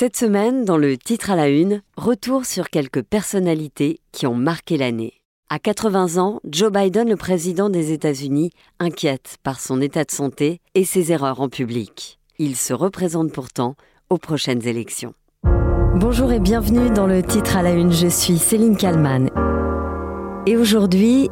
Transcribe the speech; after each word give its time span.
Cette 0.00 0.14
semaine, 0.14 0.64
dans 0.64 0.76
le 0.76 0.96
titre 0.96 1.32
à 1.32 1.34
la 1.34 1.48
une, 1.48 1.82
retour 1.96 2.44
sur 2.44 2.70
quelques 2.70 3.02
personnalités 3.02 3.98
qui 4.12 4.28
ont 4.28 4.34
marqué 4.36 4.76
l'année. 4.76 5.14
À 5.50 5.58
80 5.58 6.18
ans, 6.22 6.38
Joe 6.48 6.70
Biden, 6.70 7.08
le 7.08 7.16
président 7.16 7.68
des 7.68 7.90
États-Unis, 7.90 8.52
inquiète 8.78 9.38
par 9.42 9.58
son 9.58 9.80
état 9.80 10.04
de 10.04 10.12
santé 10.12 10.60
et 10.76 10.84
ses 10.84 11.10
erreurs 11.10 11.40
en 11.40 11.48
public. 11.48 12.20
Il 12.38 12.54
se 12.54 12.72
représente 12.72 13.32
pourtant 13.32 13.74
aux 14.08 14.18
prochaines 14.18 14.64
élections. 14.68 15.14
Bonjour 15.96 16.30
et 16.30 16.38
bienvenue 16.38 16.90
dans 16.90 17.08
le 17.08 17.20
titre 17.20 17.56
à 17.56 17.62
la 17.62 17.72
une. 17.72 17.90
Je 17.90 18.06
suis 18.06 18.38
Céline 18.38 18.76
Kalman. 18.76 19.30
Et 20.46 20.56
aujourd'hui, 20.56 21.28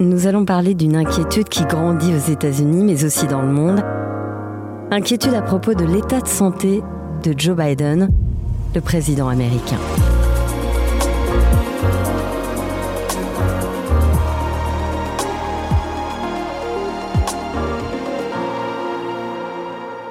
nous 0.00 0.26
allons 0.26 0.44
parler 0.44 0.74
d'une 0.74 0.96
inquiétude 0.96 1.48
qui 1.48 1.64
grandit 1.66 2.12
aux 2.12 2.32
États-Unis, 2.32 2.82
mais 2.82 3.04
aussi 3.04 3.28
dans 3.28 3.42
le 3.42 3.52
monde. 3.52 3.80
Inquiétude 4.90 5.34
à 5.34 5.42
propos 5.42 5.74
de 5.74 5.84
l'état 5.84 6.20
de 6.20 6.26
santé 6.26 6.82
de 7.22 7.34
Joe 7.38 7.56
Biden, 7.56 8.08
le 8.74 8.80
président 8.80 9.28
américain. 9.28 9.78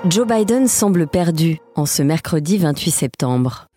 Joe 0.09 0.27
Biden 0.27 0.67
semble 0.67 1.07
perdu 1.07 1.59
en 1.75 1.85
ce 1.85 2.01
mercredi 2.01 2.57
28 2.57 2.91
septembre. 2.91 3.67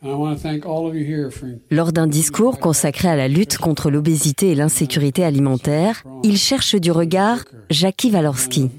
Lors 1.71 1.93
d'un 1.93 2.07
discours 2.07 2.59
consacré 2.59 3.09
à 3.09 3.17
la 3.17 3.29
lutte 3.29 3.59
contre 3.59 3.91
l'obésité 3.91 4.51
et 4.51 4.55
l'insécurité 4.55 5.25
alimentaire, 5.25 6.03
il 6.23 6.37
cherche 6.37 6.77
du 6.77 6.91
regard 6.91 7.45
Jackie 7.71 8.11
Walorski. 8.11 8.71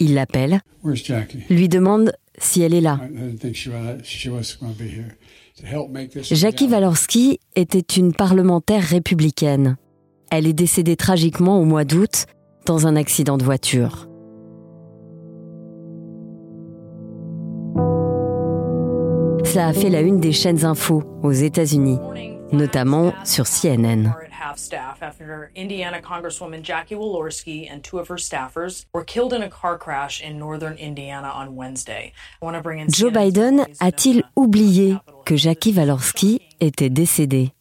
Il 0.00 0.14
l'appelle, 0.14 0.60
lui 1.50 1.68
demande 1.68 2.12
si 2.38 2.62
elle 2.62 2.74
est 2.74 2.80
là. 2.80 3.00
Jackie 6.22 6.68
Walorski 6.68 7.40
était 7.54 7.78
une 7.78 8.12
parlementaire 8.12 8.82
républicaine. 8.82 9.76
Elle 10.30 10.46
est 10.46 10.52
décédée 10.52 10.96
tragiquement 10.96 11.60
au 11.60 11.64
mois 11.64 11.84
d'août 11.84 12.26
dans 12.66 12.86
un 12.86 12.96
accident 12.96 13.36
de 13.36 13.44
voiture. 13.44 14.08
Ça 19.44 19.68
a 19.68 19.72
fait 19.72 19.90
la 19.90 20.00
une 20.00 20.18
des 20.18 20.32
chaînes 20.32 20.64
info 20.64 21.04
aux 21.22 21.30
États-Unis, 21.30 21.98
notamment 22.50 23.12
sur 23.24 23.44
CNN. 23.44 24.12
Indiana 25.56 26.00
Congresswoman 26.00 26.62
Jackie 26.62 26.94
Walorski 26.94 27.68
and 27.70 27.80
two 27.80 27.98
of 27.98 28.08
her 28.08 28.18
staffers 28.18 28.84
were 28.92 29.04
killed 29.04 29.32
in 29.32 29.42
a 29.42 29.48
car 29.48 29.78
crash 29.78 30.20
in 30.22 30.38
northern 30.38 30.76
Indiana 30.78 31.30
on 31.34 31.56
Wednesday. 31.56 32.12
Joe 32.88 33.10
Biden 33.10 33.66
a-t-il 33.80 34.22
oublié 34.36 34.96
que 35.24 35.36
Jackie 35.36 35.72
Walorski 35.72 36.40
était 36.60 36.90
décédée? 36.90 37.52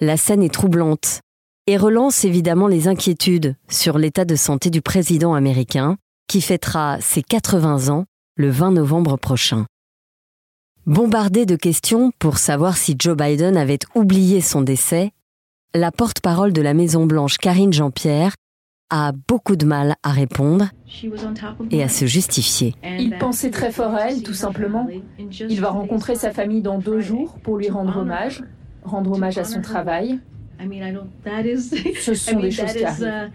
La 0.00 0.16
scène 0.16 0.42
est 0.42 0.52
troublante 0.52 1.20
et 1.66 1.76
relance 1.76 2.24
évidemment 2.24 2.68
les 2.68 2.88
inquiétudes 2.88 3.56
sur 3.68 3.98
l'état 3.98 4.24
de 4.24 4.36
santé 4.36 4.70
du 4.70 4.82
président 4.82 5.34
américain 5.34 5.96
qui 6.28 6.40
fêtera 6.40 7.00
ses 7.00 7.22
80 7.22 7.88
ans 7.88 8.04
le 8.36 8.50
20 8.50 8.72
novembre 8.72 9.16
prochain. 9.16 9.66
Bombardé 10.86 11.46
de 11.46 11.56
questions 11.56 12.12
pour 12.18 12.36
savoir 12.38 12.76
si 12.76 12.94
Joe 12.98 13.16
Biden 13.16 13.56
avait 13.56 13.78
oublié 13.94 14.40
son 14.40 14.60
décès, 14.60 15.12
la 15.74 15.90
porte-parole 15.90 16.52
de 16.52 16.62
la 16.62 16.72
Maison-Blanche, 16.72 17.38
Karine 17.38 17.72
Jean-Pierre, 17.72 18.34
a 18.90 19.12
beaucoup 19.28 19.56
de 19.56 19.66
mal 19.66 19.96
à 20.02 20.12
répondre 20.12 20.68
et 21.70 21.82
à 21.82 21.88
se 21.88 22.06
justifier. 22.06 22.74
Il 22.98 23.16
pensait 23.18 23.50
très 23.50 23.72
fort 23.72 23.94
à 23.94 24.10
elle, 24.10 24.22
tout 24.22 24.34
simplement. 24.34 24.86
Il 25.18 25.60
va 25.60 25.70
rencontrer 25.70 26.14
sa 26.14 26.30
famille 26.30 26.62
dans 26.62 26.78
deux 26.78 27.00
jours 27.00 27.38
pour 27.42 27.56
lui 27.56 27.70
rendre 27.70 27.96
hommage, 27.96 28.44
rendre 28.84 29.12
hommage 29.12 29.38
à 29.38 29.44
son 29.44 29.60
travail. 29.62 30.20
Ce 32.00 32.14
sont 32.14 32.38
des 32.38 32.50
choses 32.52 32.72
qui 32.72 32.84
arrivent. 32.84 33.30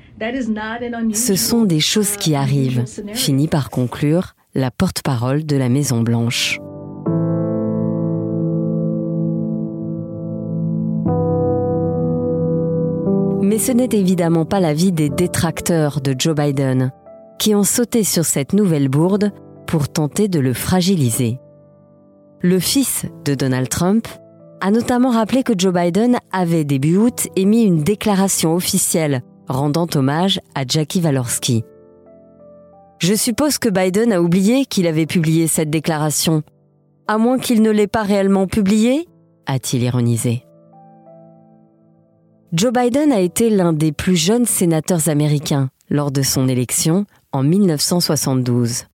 Ce 1.13 1.35
sont 1.35 1.63
des 1.63 1.79
choses 1.81 2.15
qui 2.15 2.35
arrivent, 2.35 2.85
finit 3.13 3.49
par 3.49 3.69
conclure 3.69 4.35
la 4.55 4.71
porte-parole 4.71 5.45
de 5.45 5.57
la 5.57 5.67
Maison-Blanche. 5.67 6.59
Mais 13.59 13.65
ce 13.65 13.71
n'est 13.73 13.89
évidemment 13.91 14.45
pas 14.45 14.61
l'avis 14.61 14.93
des 14.93 15.09
détracteurs 15.09 15.99
de 15.99 16.15
Joe 16.17 16.33
Biden, 16.33 16.93
qui 17.39 17.53
ont 17.55 17.65
sauté 17.65 18.05
sur 18.05 18.23
cette 18.23 18.53
nouvelle 18.53 18.87
bourde 18.87 19.33
pour 19.67 19.89
tenter 19.89 20.29
de 20.29 20.39
le 20.39 20.53
fragiliser. 20.53 21.39
Le 22.39 22.57
fils 22.59 23.05
de 23.25 23.35
Donald 23.35 23.67
Trump 23.67 24.07
a 24.61 24.71
notamment 24.71 25.09
rappelé 25.09 25.43
que 25.43 25.51
Joe 25.57 25.73
Biden 25.73 26.19
avait 26.31 26.63
début 26.63 26.95
août 26.95 27.27
émis 27.35 27.63
une 27.63 27.83
déclaration 27.83 28.55
officielle 28.55 29.23
rendant 29.49 29.87
hommage 29.93 30.39
à 30.55 30.63
Jackie 30.65 31.01
Walorski. 31.01 31.65
Je 32.99 33.13
suppose 33.13 33.57
que 33.57 33.67
Biden 33.67 34.13
a 34.13 34.21
oublié 34.21 34.63
qu'il 34.67 34.87
avait 34.87 35.05
publié 35.05 35.47
cette 35.47 35.69
déclaration, 35.69 36.43
à 37.09 37.17
moins 37.17 37.37
qu'il 37.37 37.61
ne 37.61 37.71
l'ait 37.71 37.87
pas 37.87 38.03
réellement 38.03 38.47
publiée, 38.47 39.05
a-t-il 39.47 39.83
ironisé. 39.83 40.45
Joe 42.51 42.73
Biden 42.73 43.11
a 43.11 43.19
été 43.19 43.51
l'un 43.51 43.73
des 43.73 43.91
plus 43.91 44.15
jeunes 44.15 44.47
sénateurs 44.47 45.07
américains 45.07 45.69
lors 45.91 46.09
de 46.11 46.23
son 46.23 46.47
élection 46.47 47.05
en 47.31 47.43
1972. 47.43 48.85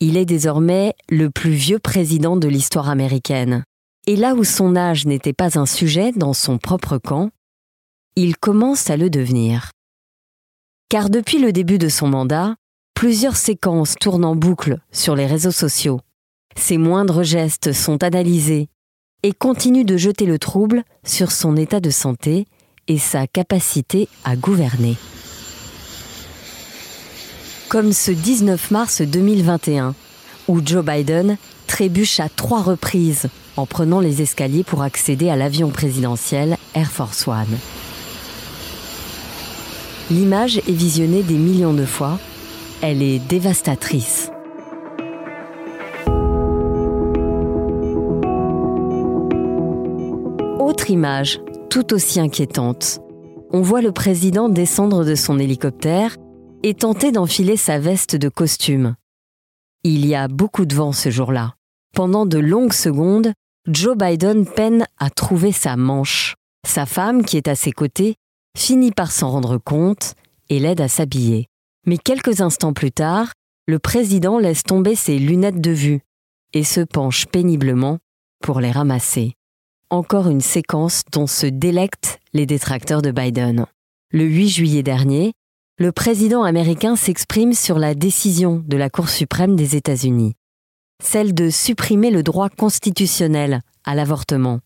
Il 0.00 0.18
est 0.18 0.26
désormais 0.26 0.94
le 1.08 1.30
plus 1.30 1.52
vieux 1.52 1.78
président 1.78 2.36
de 2.36 2.48
l'histoire 2.48 2.90
américaine. 2.90 3.64
Et 4.06 4.14
là 4.14 4.34
où 4.34 4.44
son 4.44 4.76
âge 4.76 5.06
n'était 5.06 5.32
pas 5.32 5.58
un 5.58 5.64
sujet 5.64 6.12
dans 6.12 6.34
son 6.34 6.58
propre 6.58 6.98
camp, 6.98 7.30
il 8.14 8.36
commence 8.36 8.90
à 8.90 8.98
le 8.98 9.08
devenir. 9.08 9.70
Car 10.90 11.08
depuis 11.08 11.38
le 11.38 11.52
début 11.52 11.78
de 11.78 11.88
son 11.88 12.08
mandat, 12.08 12.56
plusieurs 12.92 13.36
séquences 13.36 13.94
tournent 13.98 14.24
en 14.26 14.36
boucle 14.36 14.80
sur 14.92 15.16
les 15.16 15.26
réseaux 15.26 15.50
sociaux. 15.50 16.00
Ses 16.56 16.76
moindres 16.76 17.22
gestes 17.22 17.72
sont 17.72 18.02
analysés 18.04 18.68
et 19.22 19.32
continue 19.32 19.84
de 19.84 19.96
jeter 19.96 20.26
le 20.26 20.38
trouble 20.38 20.82
sur 21.04 21.30
son 21.30 21.56
état 21.56 21.80
de 21.80 21.90
santé 21.90 22.46
et 22.88 22.98
sa 22.98 23.26
capacité 23.26 24.08
à 24.24 24.36
gouverner. 24.36 24.96
Comme 27.68 27.92
ce 27.92 28.10
19 28.10 28.70
mars 28.70 29.02
2021, 29.02 29.94
où 30.48 30.60
Joe 30.64 30.84
Biden 30.84 31.36
trébuche 31.66 32.18
à 32.18 32.28
trois 32.28 32.62
reprises 32.62 33.28
en 33.56 33.66
prenant 33.66 34.00
les 34.00 34.22
escaliers 34.22 34.64
pour 34.64 34.82
accéder 34.82 35.30
à 35.30 35.36
l'avion 35.36 35.70
présidentiel 35.70 36.56
Air 36.74 36.90
Force 36.90 37.28
One. 37.28 37.58
L'image 40.10 40.58
est 40.58 40.72
visionnée 40.72 41.22
des 41.22 41.34
millions 41.34 41.74
de 41.74 41.84
fois. 41.84 42.18
Elle 42.82 43.02
est 43.02 43.20
dévastatrice. 43.20 44.32
Image, 50.88 51.40
tout 51.68 51.92
aussi 51.92 52.20
inquiétante. 52.20 53.00
On 53.52 53.62
voit 53.62 53.82
le 53.82 53.92
président 53.92 54.48
descendre 54.48 55.04
de 55.04 55.14
son 55.14 55.38
hélicoptère 55.38 56.16
et 56.62 56.74
tenter 56.74 57.12
d'enfiler 57.12 57.56
sa 57.56 57.78
veste 57.78 58.16
de 58.16 58.28
costume. 58.28 58.94
Il 59.82 60.06
y 60.06 60.14
a 60.14 60.28
beaucoup 60.28 60.66
de 60.66 60.74
vent 60.74 60.92
ce 60.92 61.10
jour-là. 61.10 61.54
Pendant 61.94 62.26
de 62.26 62.38
longues 62.38 62.72
secondes, 62.72 63.32
Joe 63.66 63.96
Biden 63.96 64.46
peine 64.46 64.86
à 64.98 65.10
trouver 65.10 65.52
sa 65.52 65.76
manche. 65.76 66.34
Sa 66.66 66.86
femme, 66.86 67.24
qui 67.24 67.36
est 67.36 67.48
à 67.48 67.54
ses 67.54 67.72
côtés, 67.72 68.16
finit 68.56 68.92
par 68.92 69.12
s'en 69.12 69.30
rendre 69.30 69.58
compte 69.58 70.14
et 70.48 70.58
l'aide 70.58 70.80
à 70.80 70.88
s'habiller. 70.88 71.46
Mais 71.86 71.98
quelques 71.98 72.40
instants 72.40 72.72
plus 72.72 72.92
tard, 72.92 73.32
le 73.66 73.78
président 73.78 74.38
laisse 74.38 74.62
tomber 74.62 74.94
ses 74.94 75.18
lunettes 75.18 75.60
de 75.60 75.70
vue 75.70 76.00
et 76.52 76.64
se 76.64 76.80
penche 76.80 77.26
péniblement 77.26 77.98
pour 78.42 78.60
les 78.60 78.70
ramasser 78.70 79.34
encore 79.90 80.28
une 80.28 80.40
séquence 80.40 81.02
dont 81.12 81.26
se 81.26 81.46
délectent 81.46 82.20
les 82.32 82.46
détracteurs 82.46 83.02
de 83.02 83.10
Biden. 83.10 83.66
Le 84.12 84.24
8 84.24 84.48
juillet 84.48 84.82
dernier, 84.82 85.32
le 85.78 85.92
président 85.92 86.42
américain 86.42 86.96
s'exprime 86.96 87.52
sur 87.52 87.78
la 87.78 87.94
décision 87.94 88.62
de 88.66 88.76
la 88.76 88.90
Cour 88.90 89.08
suprême 89.08 89.56
des 89.56 89.76
États-Unis, 89.76 90.34
celle 91.02 91.34
de 91.34 91.50
supprimer 91.50 92.10
le 92.10 92.22
droit 92.22 92.48
constitutionnel 92.48 93.62
à 93.84 93.94
l'avortement. 93.94 94.60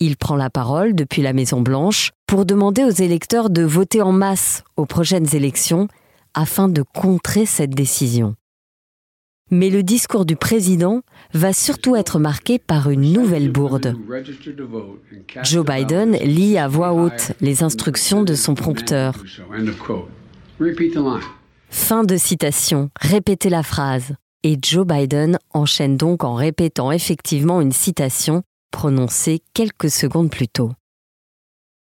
Il 0.00 0.16
prend 0.16 0.36
la 0.36 0.50
parole 0.50 0.94
depuis 0.94 1.22
la 1.22 1.32
Maison-Blanche 1.32 2.12
pour 2.26 2.46
demander 2.46 2.84
aux 2.84 2.90
électeurs 2.90 3.50
de 3.50 3.62
voter 3.62 4.02
en 4.02 4.12
masse 4.12 4.64
aux 4.76 4.86
prochaines 4.86 5.34
élections 5.34 5.88
afin 6.34 6.68
de 6.68 6.82
contrer 6.82 7.46
cette 7.46 7.74
décision. 7.74 8.34
Mais 9.52 9.68
le 9.68 9.82
discours 9.82 10.24
du 10.24 10.34
président 10.34 11.02
va 11.34 11.52
surtout 11.52 11.94
être 11.94 12.18
marqué 12.18 12.58
par 12.58 12.88
une 12.88 13.12
nouvelle 13.12 13.52
bourde. 13.52 13.94
Joe 15.44 15.66
Biden 15.66 16.12
lit 16.12 16.56
à 16.56 16.68
voix 16.68 16.94
haute 16.94 17.32
les 17.42 17.62
instructions 17.62 18.22
de 18.22 18.34
son 18.34 18.54
prompteur. 18.54 19.14
Fin 21.68 22.02
de 22.02 22.16
citation. 22.16 22.88
Répétez 22.98 23.50
la 23.50 23.62
phrase. 23.62 24.14
Et 24.42 24.56
Joe 24.60 24.86
Biden 24.86 25.38
enchaîne 25.50 25.98
donc 25.98 26.24
en 26.24 26.34
répétant 26.34 26.90
effectivement 26.90 27.60
une 27.60 27.72
citation 27.72 28.42
prononcée 28.70 29.42
quelques 29.52 29.90
secondes 29.90 30.30
plus 30.30 30.48
tôt. 30.48 30.72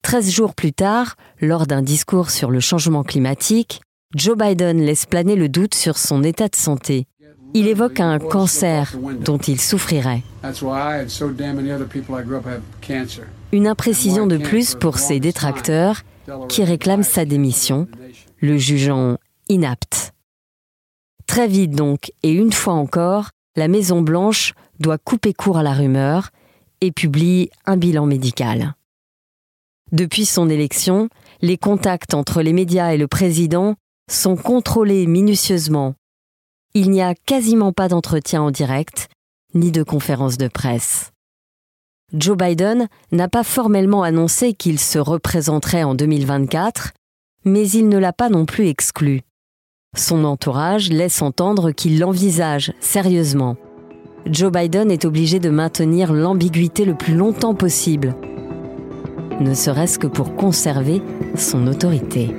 Treize 0.01 0.31
jours 0.31 0.55
plus 0.55 0.71
tard, 0.71 1.17
lors 1.41 1.67
d'un 1.67 1.81
discours 1.81 2.29
sur 2.29 2.51
le 2.51 2.61
changement 2.61 3.03
climatique, 3.03 3.81
Joe 4.15 4.37
Biden 4.37 4.81
laisse 4.81 5.05
planer 5.05 5.35
le 5.35 5.49
doute 5.49 5.75
sur 5.75 5.97
son 5.97 6.23
état 6.23 6.47
de 6.47 6.55
santé. 6.55 7.05
Il 7.53 7.67
évoque 7.67 7.99
un 7.99 8.19
cancer 8.19 8.95
dont 9.21 9.37
il 9.37 9.59
souffrirait. 9.59 10.23
Une 13.51 13.67
imprécision 13.67 14.27
de 14.27 14.37
plus 14.37 14.75
pour 14.75 14.97
ses 14.97 15.19
détracteurs 15.19 16.03
qui 16.47 16.63
réclament 16.63 17.03
sa 17.03 17.25
démission, 17.25 17.87
le 18.39 18.57
jugeant 18.57 19.17
inapte. 19.47 20.13
Très 21.25 21.47
vite 21.47 21.71
donc, 21.71 22.11
et 22.23 22.31
une 22.31 22.53
fois 22.53 22.73
encore, 22.73 23.29
la 23.55 23.67
Maison-Blanche 23.67 24.53
doit 24.79 24.97
couper 24.97 25.33
court 25.33 25.57
à 25.57 25.63
la 25.63 25.73
rumeur 25.73 26.29
et 26.81 26.91
publie 26.91 27.49
un 27.65 27.77
bilan 27.77 28.05
médical. 28.05 28.75
Depuis 29.91 30.25
son 30.25 30.49
élection, 30.49 31.09
les 31.41 31.57
contacts 31.57 32.13
entre 32.13 32.41
les 32.41 32.53
médias 32.53 32.93
et 32.93 32.97
le 32.97 33.07
président 33.07 33.75
sont 34.09 34.35
contrôlés 34.35 35.07
minutieusement. 35.07 35.95
Il 36.81 36.91
n'y 36.91 37.01
a 37.01 37.13
quasiment 37.13 37.73
pas 37.73 37.89
d'entretien 37.89 38.41
en 38.41 38.51
direct, 38.51 39.09
ni 39.53 39.69
de 39.69 39.83
conférence 39.83 40.37
de 40.37 40.47
presse. 40.47 41.11
Joe 42.13 42.37
Biden 42.37 42.87
n'a 43.11 43.27
pas 43.27 43.43
formellement 43.43 44.01
annoncé 44.01 44.53
qu'il 44.53 44.79
se 44.79 44.97
représenterait 44.97 45.83
en 45.83 45.93
2024, 45.93 46.93
mais 47.43 47.69
il 47.69 47.89
ne 47.89 47.97
l'a 47.97 48.13
pas 48.13 48.29
non 48.29 48.45
plus 48.45 48.67
exclu. 48.67 49.23
Son 49.97 50.23
entourage 50.23 50.89
laisse 50.89 51.21
entendre 51.21 51.71
qu'il 51.71 51.99
l'envisage 51.99 52.71
sérieusement. 52.79 53.57
Joe 54.25 54.49
Biden 54.49 54.89
est 54.89 55.03
obligé 55.03 55.41
de 55.41 55.49
maintenir 55.49 56.13
l'ambiguïté 56.13 56.85
le 56.85 56.95
plus 56.95 57.15
longtemps 57.15 57.55
possible, 57.55 58.15
ne 59.41 59.53
serait-ce 59.53 59.99
que 59.99 60.07
pour 60.07 60.37
conserver 60.37 61.01
son 61.35 61.67
autorité. 61.67 62.33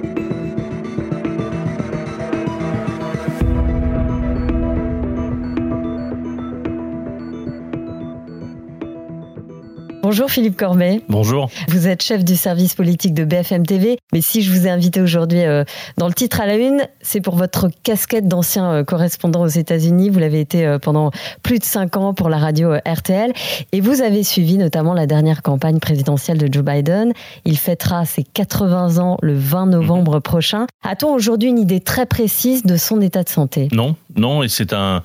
Bonjour 10.02 10.30
Philippe 10.30 10.56
Corbet. 10.56 11.02
Bonjour. 11.10 11.50
Vous 11.68 11.86
êtes 11.86 12.02
chef 12.02 12.24
du 12.24 12.34
service 12.34 12.74
politique 12.74 13.12
de 13.12 13.24
BFM 13.24 13.66
TV. 13.66 13.98
Mais 14.14 14.22
si 14.22 14.40
je 14.40 14.50
vous 14.50 14.66
ai 14.66 14.70
invité 14.70 15.02
aujourd'hui 15.02 15.44
euh, 15.44 15.64
dans 15.98 16.08
le 16.08 16.14
titre 16.14 16.40
à 16.40 16.46
la 16.46 16.56
une, 16.56 16.88
c'est 17.02 17.20
pour 17.20 17.36
votre 17.36 17.68
casquette 17.82 18.26
d'ancien 18.26 18.72
euh, 18.72 18.82
correspondant 18.82 19.42
aux 19.42 19.48
États-Unis. 19.48 20.08
Vous 20.08 20.18
l'avez 20.18 20.40
été 20.40 20.66
euh, 20.66 20.78
pendant 20.78 21.10
plus 21.42 21.58
de 21.58 21.64
cinq 21.64 21.98
ans 21.98 22.14
pour 22.14 22.30
la 22.30 22.38
radio 22.38 22.72
RTL. 22.86 23.34
Et 23.72 23.82
vous 23.82 24.00
avez 24.00 24.24
suivi 24.24 24.56
notamment 24.56 24.94
la 24.94 25.06
dernière 25.06 25.42
campagne 25.42 25.80
présidentielle 25.80 26.38
de 26.38 26.50
Joe 26.50 26.64
Biden. 26.64 27.12
Il 27.44 27.58
fêtera 27.58 28.06
ses 28.06 28.24
80 28.24 28.96
ans 28.96 29.18
le 29.20 29.34
20 29.34 29.66
novembre 29.66 30.14
mhm. 30.14 30.22
prochain. 30.22 30.66
A-t-on 30.82 31.12
aujourd'hui 31.12 31.50
une 31.50 31.58
idée 31.58 31.80
très 31.80 32.06
précise 32.06 32.62
de 32.62 32.78
son 32.78 33.02
état 33.02 33.22
de 33.22 33.28
santé? 33.28 33.68
Non, 33.72 33.96
non, 34.16 34.42
et 34.42 34.48
c'est 34.48 34.72
un 34.72 35.02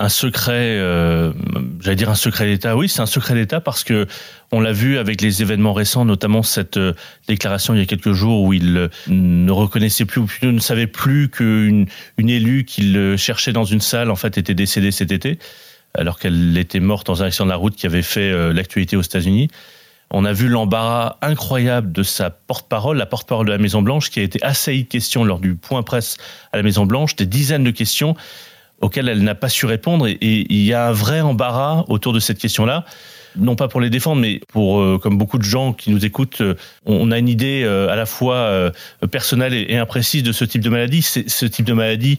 un 0.00 0.08
secret, 0.08 0.78
euh, 0.78 1.34
j'allais 1.80 1.94
dire 1.94 2.08
un 2.08 2.14
secret 2.14 2.46
d'État. 2.46 2.74
Oui, 2.74 2.88
c'est 2.88 3.02
un 3.02 3.06
secret 3.06 3.34
d'État 3.34 3.60
parce 3.60 3.84
que 3.84 4.06
on 4.50 4.62
l'a 4.62 4.72
vu 4.72 4.96
avec 4.96 5.20
les 5.20 5.42
événements 5.42 5.74
récents, 5.74 6.06
notamment 6.06 6.42
cette 6.42 6.78
euh, 6.78 6.94
déclaration 7.28 7.74
il 7.74 7.80
y 7.80 7.82
a 7.82 7.86
quelques 7.86 8.12
jours 8.12 8.44
où 8.44 8.54
il 8.54 8.78
euh, 8.78 8.88
ne 9.08 9.52
reconnaissait 9.52 10.06
plus 10.06 10.22
ou 10.22 10.26
ne 10.42 10.58
savait 10.58 10.86
plus 10.86 11.28
qu'une 11.28 11.86
une 12.16 12.30
élue 12.30 12.64
qu'il 12.64 13.14
cherchait 13.18 13.52
dans 13.52 13.64
une 13.64 13.82
salle 13.82 14.10
en 14.10 14.16
fait 14.16 14.38
était 14.38 14.54
décédée 14.54 14.90
cet 14.90 15.12
été, 15.12 15.38
alors 15.92 16.18
qu'elle 16.18 16.56
était 16.56 16.80
morte 16.80 17.06
dans 17.06 17.22
un 17.22 17.26
accident 17.26 17.44
de 17.44 17.50
la 17.50 17.56
route 17.56 17.76
qui 17.76 17.84
avait 17.84 18.00
fait 18.00 18.52
l'actualité 18.54 18.96
aux 18.96 19.02
États-Unis. 19.02 19.48
On 20.12 20.24
a 20.24 20.32
vu 20.32 20.48
l'embarras 20.48 21.18
incroyable 21.20 21.92
de 21.92 22.02
sa 22.02 22.30
porte-parole, 22.30 22.96
la 22.96 23.06
porte-parole 23.06 23.46
de 23.46 23.52
la 23.52 23.58
Maison 23.58 23.80
Blanche, 23.80 24.10
qui 24.10 24.18
a 24.18 24.22
été 24.22 24.42
assaillie 24.42 24.84
de 24.84 24.88
questions 24.88 25.24
lors 25.24 25.38
du 25.38 25.54
point 25.54 25.82
presse 25.84 26.16
à 26.52 26.56
la 26.56 26.62
Maison 26.64 26.84
Blanche, 26.84 27.14
des 27.14 27.26
dizaines 27.26 27.62
de 27.62 27.70
questions 27.70 28.16
auxquelles 28.80 29.08
elle 29.08 29.22
n'a 29.22 29.34
pas 29.34 29.48
su 29.48 29.66
répondre. 29.66 30.06
Et, 30.06 30.18
il 30.20 30.62
y 30.62 30.72
a 30.72 30.88
un 30.88 30.92
vrai 30.92 31.20
embarras 31.20 31.84
autour 31.88 32.12
de 32.12 32.20
cette 32.20 32.38
question-là. 32.38 32.84
Non 33.36 33.54
pas 33.54 33.68
pour 33.68 33.80
les 33.80 33.90
défendre, 33.90 34.20
mais 34.20 34.40
pour, 34.48 34.80
euh, 34.80 34.98
comme 35.00 35.16
beaucoup 35.16 35.38
de 35.38 35.44
gens 35.44 35.72
qui 35.72 35.90
nous 35.90 36.04
écoutent, 36.04 36.40
euh, 36.40 36.54
on 36.84 37.12
a 37.12 37.18
une 37.18 37.28
idée 37.28 37.62
euh, 37.64 37.88
à 37.88 37.94
la 37.94 38.06
fois 38.06 38.72
personnelle 39.10 39.54
et, 39.54 39.76
imprécise 39.76 40.22
de 40.22 40.32
ce 40.32 40.44
type 40.44 40.62
de 40.62 40.70
maladie. 40.70 41.02
Ce 41.02 41.46
type 41.46 41.64
de 41.64 41.72
maladie 41.72 42.18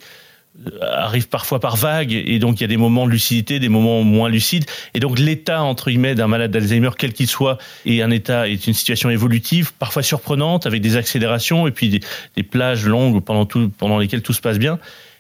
arrive 0.81 1.27
parfois 1.27 1.59
par 1.59 1.77
vagues 1.77 2.11
et 2.11 2.37
donc 2.37 2.59
il 2.59 2.61
y 2.61 2.65
a 2.65 2.67
des 2.67 2.77
moments 2.77 3.05
de 3.05 3.11
lucidité, 3.11 3.59
des 3.59 3.69
moments 3.69 4.03
moins 4.03 4.29
lucides 4.29 4.65
et 4.93 4.99
donc 4.99 5.17
l'état 5.17 5.63
entre 5.63 5.89
guillemets 5.89 6.13
d'un 6.13 6.27
malade 6.27 6.51
d'Alzheimer 6.51 6.89
quel 6.97 7.13
qu'il 7.13 7.27
soit 7.27 7.57
est 7.85 8.01
un 8.01 8.11
état 8.11 8.49
est 8.49 8.67
une 8.67 8.73
situation 8.73 9.09
évolutive 9.09 9.71
parfois 9.79 10.03
surprenante 10.03 10.65
avec 10.65 10.81
des 10.81 10.97
accélérations 10.97 11.67
et 11.67 11.71
puis 11.71 11.87
des, 11.87 12.01
des 12.35 12.43
plages 12.43 12.85
longues 12.85 13.23
pendant 13.23 13.45
tout 13.45 13.71
pendant 13.77 13.97
lesquelles 13.97 14.21
tout 14.21 14.33
se 14.33 14.41
passe 14.41 14.59
bien 14.59 14.77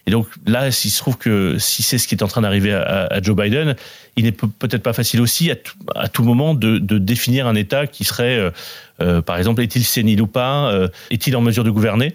et 0.07 0.11
donc 0.11 0.27
là, 0.45 0.67
il 0.67 0.73
se 0.73 0.97
trouve 0.97 1.17
que 1.17 1.57
si 1.59 1.83
c'est 1.83 1.97
ce 1.97 2.07
qui 2.07 2.15
est 2.15 2.23
en 2.23 2.27
train 2.27 2.41
d'arriver 2.41 2.73
à, 2.73 3.21
Joe 3.21 3.35
Biden, 3.35 3.75
il 4.15 4.23
n'est 4.23 4.31
peut-être 4.31 4.83
pas 4.83 4.93
facile 4.93 5.21
aussi 5.21 5.51
à 5.51 5.55
tout, 5.55 5.75
à 5.95 6.07
tout 6.07 6.23
moment 6.23 6.53
de, 6.53 6.79
de, 6.79 6.97
définir 6.97 7.47
un 7.47 7.55
État 7.55 7.87
qui 7.87 8.03
serait, 8.03 8.37
euh, 8.37 8.51
euh, 9.01 9.21
par 9.21 9.37
exemple, 9.37 9.61
est-il 9.61 9.83
sénile 9.83 10.21
ou 10.21 10.27
pas 10.27 10.71
euh, 10.71 10.87
Est-il 11.11 11.35
en 11.35 11.41
mesure 11.41 11.63
de 11.63 11.69
gouverner? 11.69 12.13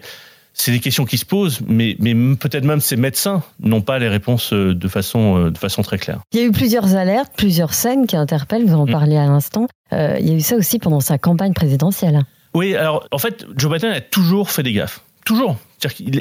C'est 0.53 0.71
des 0.71 0.79
questions 0.79 1.05
qui 1.05 1.19
se 1.19 1.25
posent, 1.25 1.61
mais, 1.67 1.95
mais 1.99 2.15
peut-être 2.35 2.65
même 2.65 2.81
ces 2.81 2.95
médecins 2.95 3.43
n'ont 3.59 3.81
pas 3.81 3.99
les 3.99 4.07
réponses 4.07 4.53
de 4.53 4.87
façon, 4.87 5.49
de 5.49 5.57
façon 5.57 5.83
très 5.83 5.99
claire. 5.99 6.21
Il 6.33 6.39
y 6.39 6.43
a 6.43 6.45
eu 6.47 6.51
plusieurs 6.51 6.95
alertes, 6.95 7.31
plusieurs 7.37 7.75
scènes 7.75 8.07
qui 8.07 8.15
interpellent, 8.15 8.65
vous 8.65 8.73
en 8.73 8.87
mm. 8.87 8.91
parlez 8.91 9.17
à 9.17 9.25
l'instant. 9.27 9.67
il 9.91 10.27
y 10.27 10.31
a 10.31 10.33
eu 10.33 10.41
ça 10.41 10.55
aussi 10.55 10.79
pendant 10.79 10.99
sa 10.99 11.19
campagne 11.19 11.53
présidentielle. 11.53 12.23
Oui, 12.55 12.75
alors 12.75 13.07
en 13.11 13.19
fait, 13.19 13.45
Joe 13.55 13.71
Biden 13.71 13.91
a 13.91 14.01
toujours 14.01 14.49
fait 14.49 14.63
des 14.63 14.73
gaffes. 14.73 15.01
Toujours. 15.25 15.57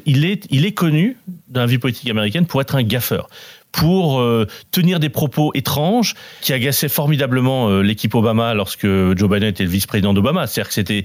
Il 0.07 0.25
est 0.27 0.73
connu 0.73 1.17
dans 1.49 1.61
la 1.61 1.67
vie 1.67 1.79
politique 1.79 2.11
américaine 2.11 2.47
pour 2.47 2.61
être 2.61 2.75
un 2.75 2.83
gaffeur 2.83 3.29
pour 3.73 4.21
euh, 4.21 4.47
tenir 4.71 5.01
des 5.01 5.11
propos 5.11 5.51
étranges 5.55 6.15
qui 6.41 6.55
agaçaient 6.55 6.89
formidablement 6.89 7.69
euh, 7.69 7.83
l'équipe 7.83 8.15
Obama 8.15 8.55
lorsque 8.55 8.87
Joe 8.87 9.29
Biden 9.29 9.51
était 9.51 9.65
le 9.65 9.71
vice-président 9.71 10.15
d'Obama. 10.15 10.47
C'est-à-dire 10.47 10.69
que 10.69 10.75
c'était 10.75 11.03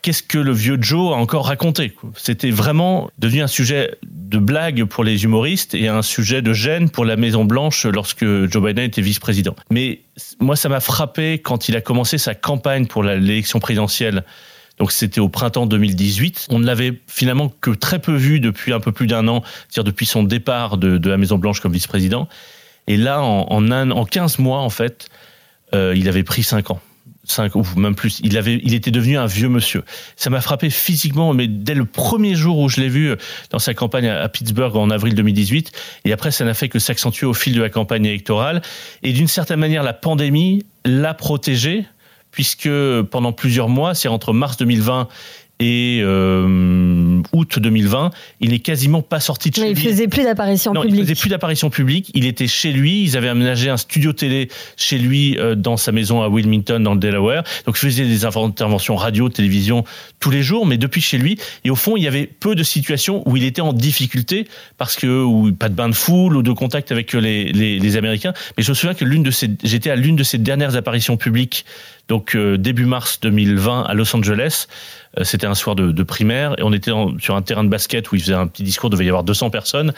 qu'est-ce 0.00 0.22
que 0.22 0.38
le 0.38 0.52
vieux 0.52 0.78
Joe 0.80 1.12
a 1.12 1.16
encore 1.16 1.46
raconté 1.46 1.94
C'était 2.16 2.50
vraiment 2.50 3.10
devenu 3.18 3.42
un 3.42 3.48
sujet 3.48 3.98
de 4.04 4.38
blague 4.38 4.84
pour 4.84 5.04
les 5.04 5.24
humoristes 5.24 5.74
et 5.74 5.88
un 5.88 6.02
sujet 6.02 6.42
de 6.42 6.52
gêne 6.52 6.88
pour 6.90 7.04
la 7.04 7.16
Maison 7.16 7.44
Blanche 7.44 7.84
lorsque 7.84 8.24
Joe 8.24 8.64
Biden 8.64 8.84
était 8.84 9.02
vice-président. 9.02 9.54
Mais 9.70 10.00
moi, 10.40 10.56
ça 10.56 10.68
m'a 10.68 10.80
frappé 10.80 11.40
quand 11.40 11.68
il 11.68 11.76
a 11.76 11.80
commencé 11.80 12.18
sa 12.18 12.34
campagne 12.34 12.86
pour 12.86 13.02
l'élection 13.02 13.58
présidentielle 13.58 14.24
donc 14.78 14.92
c'était 14.92 15.20
au 15.20 15.28
printemps 15.28 15.66
2018. 15.66 16.48
On 16.50 16.58
ne 16.58 16.66
l'avait 16.66 17.00
finalement 17.06 17.48
que 17.48 17.70
très 17.70 17.98
peu 17.98 18.14
vu 18.14 18.40
depuis 18.40 18.72
un 18.72 18.80
peu 18.80 18.92
plus 18.92 19.06
d'un 19.06 19.26
an, 19.28 19.42
c'est-à-dire 19.68 19.84
depuis 19.84 20.06
son 20.06 20.22
départ 20.22 20.76
de, 20.76 21.08
la 21.08 21.16
Maison 21.16 21.38
Blanche 21.38 21.60
comme 21.60 21.72
vice-président. 21.72 22.28
Et 22.86 22.96
là, 22.96 23.22
en, 23.22 23.70
un, 23.70 23.90
en 23.90 24.04
15 24.04 24.38
mois, 24.38 24.60
en 24.60 24.70
fait, 24.70 25.08
euh, 25.74 25.94
il 25.96 26.08
avait 26.08 26.22
pris 26.22 26.42
5 26.42 26.70
ans. 26.70 26.80
5 27.24 27.56
ou 27.56 27.64
même 27.76 27.96
plus. 27.96 28.20
Il 28.22 28.38
avait, 28.38 28.60
il 28.62 28.74
était 28.74 28.92
devenu 28.92 29.18
un 29.18 29.26
vieux 29.26 29.48
monsieur. 29.48 29.82
Ça 30.14 30.30
m'a 30.30 30.40
frappé 30.40 30.70
physiquement, 30.70 31.34
mais 31.34 31.48
dès 31.48 31.74
le 31.74 31.84
premier 31.84 32.36
jour 32.36 32.58
où 32.58 32.68
je 32.68 32.80
l'ai 32.80 32.88
vu 32.88 33.14
dans 33.50 33.58
sa 33.58 33.74
campagne 33.74 34.06
à 34.06 34.28
Pittsburgh 34.28 34.76
en 34.76 34.90
avril 34.90 35.14
2018. 35.14 35.72
Et 36.04 36.12
après, 36.12 36.30
ça 36.30 36.44
n'a 36.44 36.54
fait 36.54 36.68
que 36.68 36.78
s'accentuer 36.78 37.26
au 37.26 37.34
fil 37.34 37.54
de 37.54 37.62
la 37.62 37.70
campagne 37.70 38.04
électorale. 38.04 38.62
Et 39.02 39.12
d'une 39.12 39.26
certaine 39.26 39.58
manière, 39.58 39.82
la 39.82 39.92
pandémie 39.92 40.64
l'a 40.84 41.14
protégé 41.14 41.84
puisque 42.36 42.68
pendant 43.10 43.32
plusieurs 43.32 43.70
mois, 43.70 43.94
c'est 43.94 44.08
entre 44.08 44.34
mars 44.34 44.58
2020 44.58 45.08
et 45.58 46.00
euh, 46.02 47.22
août 47.32 47.58
2020, 47.58 48.10
il 48.40 48.50
n'est 48.50 48.58
quasiment 48.58 49.00
pas 49.00 49.20
sorti 49.20 49.50
de 49.50 49.56
chez 49.56 49.62
lui. 49.62 49.70
Il 49.70 49.90
faisait 49.90 50.08
plus 50.08 50.24
d'apparition 50.24 50.72
publique. 50.72 50.94
Il 50.94 51.02
faisait 51.02 51.14
plus 51.14 51.30
d'apparition 51.30 51.70
publique. 51.70 52.10
Il 52.14 52.26
était 52.26 52.46
chez 52.46 52.72
lui. 52.72 53.02
Ils 53.02 53.16
avaient 53.16 53.28
aménagé 53.28 53.70
un 53.70 53.78
studio 53.78 54.12
télé 54.12 54.48
chez 54.76 54.98
lui 54.98 55.38
euh, 55.38 55.54
dans 55.54 55.78
sa 55.78 55.92
maison 55.92 56.20
à 56.20 56.28
Wilmington, 56.28 56.80
dans 56.80 56.92
le 56.92 57.00
Delaware. 57.00 57.42
Donc, 57.64 57.76
il 57.76 57.86
faisait 57.86 58.04
des 58.04 58.24
interventions 58.26 58.96
radio, 58.96 59.30
télévision 59.30 59.84
tous 60.20 60.30
les 60.30 60.42
jours, 60.42 60.66
mais 60.66 60.76
depuis 60.76 61.00
chez 61.00 61.16
lui. 61.16 61.38
Et 61.64 61.70
au 61.70 61.76
fond, 61.76 61.96
il 61.96 62.02
y 62.02 62.08
avait 62.08 62.26
peu 62.26 62.54
de 62.54 62.62
situations 62.62 63.22
où 63.26 63.36
il 63.36 63.44
était 63.44 63.62
en 63.62 63.72
difficulté 63.72 64.46
parce 64.76 64.96
que 64.96 65.22
ou 65.22 65.52
pas 65.52 65.70
de 65.70 65.74
bain 65.74 65.88
de 65.88 65.94
foule 65.94 66.36
ou 66.36 66.42
de 66.42 66.52
contact 66.52 66.92
avec 66.92 67.14
les, 67.14 67.50
les, 67.52 67.78
les 67.78 67.96
Américains. 67.96 68.34
Mais 68.58 68.62
je 68.62 68.70
me 68.70 68.74
souviens 68.74 68.94
que 68.94 69.06
l'une 69.06 69.22
de 69.22 69.30
ces, 69.30 69.48
j'étais 69.64 69.90
à 69.90 69.96
l'une 69.96 70.16
de 70.16 70.22
ses 70.22 70.38
dernières 70.38 70.76
apparitions 70.76 71.16
publiques 71.16 71.64
donc 72.08 72.36
euh, 72.36 72.56
début 72.56 72.86
mars 72.86 73.18
2020 73.20 73.82
à 73.82 73.94
Los 73.94 74.14
Angeles. 74.14 74.66
Euh, 75.18 75.24
c'était 75.24 75.46
un 75.46 75.54
soir 75.54 75.76
de, 75.76 76.02
primaire 76.02 76.54
et 76.58 76.62
on 76.62 76.72
était 76.72 76.92
sur 77.18 77.36
un 77.36 77.42
terrain 77.42 77.64
de 77.64 77.68
basket 77.68 78.10
où 78.12 78.16
il 78.16 78.20
faisait 78.20 78.34
un 78.34 78.46
petit 78.46 78.62
discours, 78.62 78.88
il 78.88 78.92
devait 78.92 79.06
y 79.06 79.08
avoir 79.08 79.24
200 79.24 79.50
personnes. 79.50 79.92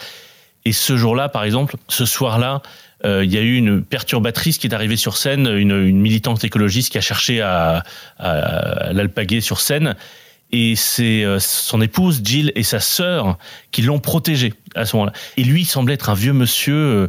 Et 0.64 0.72
ce 0.72 0.96
jour-là, 0.96 1.28
par 1.28 1.44
exemple, 1.44 1.76
ce 1.88 2.04
soir-là, 2.04 2.62
euh, 3.04 3.24
il 3.24 3.32
y 3.32 3.38
a 3.38 3.40
eu 3.40 3.56
une 3.56 3.82
perturbatrice 3.82 4.58
qui 4.58 4.66
est 4.66 4.74
arrivée 4.74 4.96
sur 4.96 5.16
scène, 5.16 5.46
une, 5.46 5.92
militante 5.92 6.42
écologiste 6.44 6.92
qui 6.92 6.98
a 6.98 7.00
cherché 7.00 7.40
à, 7.40 7.84
à, 8.18 8.92
l'alpaguer 8.92 9.40
sur 9.40 9.60
scène. 9.60 9.94
et 10.50 10.74
c'est 10.76 11.24
euh, 11.24 11.38
son 11.38 11.80
épouse 11.80 12.20
Jill 12.24 12.52
et 12.54 12.64
sa 12.64 12.80
sœur 12.80 13.38
qui 13.70 13.82
l'ont 13.82 14.00
protégé 14.00 14.52
à 14.74 14.84
ce 14.84 14.96
moment-là. 14.96 15.12
Et 15.36 15.44
lui 15.44 15.62
il 15.62 15.66
semblait 15.66 15.94
être 15.94 16.10
un 16.10 16.14
vieux 16.14 16.32
monsieur 16.32 16.74
euh, 16.74 17.08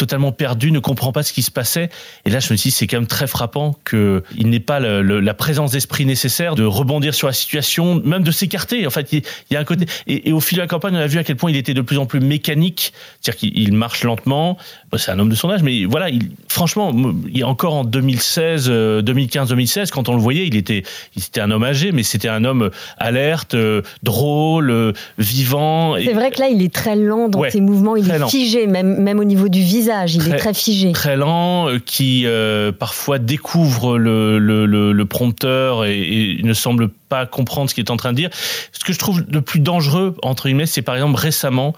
totalement 0.00 0.32
perdu, 0.32 0.72
ne 0.72 0.78
comprend 0.78 1.12
pas 1.12 1.22
ce 1.22 1.34
qui 1.34 1.42
se 1.42 1.50
passait. 1.50 1.90
Et 2.24 2.30
là, 2.30 2.40
je 2.40 2.50
me 2.50 2.56
suis 2.56 2.70
dit, 2.70 2.74
c'est 2.74 2.86
quand 2.86 2.96
même 2.96 3.06
très 3.06 3.26
frappant 3.26 3.76
qu'il 3.88 4.48
n'ait 4.48 4.58
pas 4.58 4.80
la 4.80 5.34
présence 5.34 5.72
d'esprit 5.72 6.06
nécessaire 6.06 6.54
de 6.54 6.64
rebondir 6.64 7.12
sur 7.12 7.26
la 7.26 7.34
situation, 7.34 8.00
même 8.02 8.22
de 8.22 8.30
s'écarter. 8.30 8.86
En 8.86 8.90
fait, 8.90 9.12
il, 9.12 9.22
y 9.50 9.56
a 9.56 9.60
un 9.60 9.64
côté. 9.64 9.84
Et, 10.06 10.32
au 10.32 10.40
fil 10.40 10.56
de 10.56 10.62
la 10.62 10.68
campagne, 10.68 10.94
on 10.94 11.00
a 11.00 11.06
vu 11.06 11.18
à 11.18 11.24
quel 11.24 11.36
point 11.36 11.50
il 11.50 11.56
était 11.56 11.74
de 11.74 11.82
plus 11.82 11.98
en 11.98 12.06
plus 12.06 12.20
mécanique, 12.20 12.94
c'est-à-dire 13.20 13.50
qu'il 13.52 13.72
marche 13.74 14.02
lentement. 14.04 14.56
C'est 14.96 15.10
un 15.10 15.18
homme 15.18 15.28
de 15.28 15.34
son 15.34 15.50
âge, 15.50 15.62
mais 15.62 15.84
voilà, 15.84 16.08
il, 16.08 16.30
franchement, 16.48 16.92
il 17.30 17.44
encore 17.44 17.74
en 17.74 17.84
2016, 17.84 18.68
2015, 18.68 19.50
2016, 19.50 19.90
quand 19.90 20.08
on 20.08 20.14
le 20.14 20.20
voyait, 20.20 20.46
il 20.46 20.56
était, 20.56 20.82
il 21.14 21.22
était 21.22 21.42
un 21.42 21.50
homme 21.50 21.64
âgé, 21.64 21.92
mais 21.92 22.04
c'était 22.04 22.28
un 22.28 22.44
homme 22.44 22.70
alerte, 22.96 23.54
euh, 23.54 23.82
drôle, 24.02 24.70
euh, 24.70 24.92
vivant. 25.18 25.96
C'est 25.96 26.14
vrai 26.14 26.30
que 26.30 26.40
là, 26.40 26.48
il 26.48 26.62
est 26.62 26.72
très 26.72 26.96
lent 26.96 27.28
dans 27.28 27.42
ses 27.50 27.60
mouvements, 27.60 27.96
il 27.96 28.10
est 28.10 28.28
figé, 28.28 28.66
même, 28.66 28.98
même 29.02 29.18
au 29.18 29.24
niveau 29.24 29.48
du 29.48 29.60
visage 29.60 29.89
il 30.06 30.32
est 30.32 30.36
très 30.36 30.54
figé. 30.54 30.92
Très 30.92 31.16
lent, 31.16 31.68
euh, 31.68 31.78
qui 31.78 32.22
euh, 32.26 32.72
parfois 32.72 33.18
découvre 33.18 33.98
le, 33.98 34.38
le, 34.38 35.04
prompteur 35.04 35.84
et, 35.84 36.38
ne 36.42 36.52
semble 36.52 36.88
pas 36.88 37.26
comprendre 37.26 37.68
ce 37.68 37.74
qu'il 37.74 37.84
est 37.84 37.90
en 37.90 37.96
train 37.96 38.12
de 38.12 38.16
dire. 38.16 38.30
Ce 38.72 38.84
que 38.84 38.92
je 38.92 38.98
trouve 38.98 39.24
le 39.28 39.40
plus 39.42 39.60
dangereux, 39.60 40.16
entre 40.22 40.46
guillemets, 40.46 40.66
c'est 40.66 40.82
par 40.82 40.94
exemple 40.94 41.18
récemment, 41.18 41.74